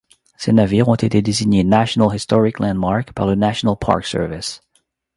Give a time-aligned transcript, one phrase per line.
[0.35, 4.61] Ces navires ont été désignés National Historic Landmark par le National Park Service.